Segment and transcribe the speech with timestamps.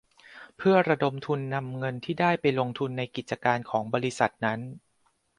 [0.57, 4.59] เพื่อระดมทุนนำเงินที่ได้ไปลงทุนในกิจการของบริษัทนั้น